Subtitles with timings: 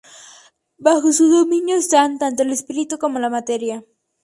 [0.79, 3.85] Bajo su dominio están, tanto el espíritu como la materia.